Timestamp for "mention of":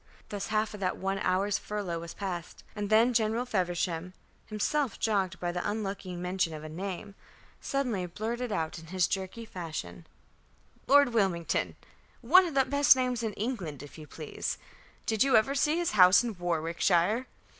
6.15-6.63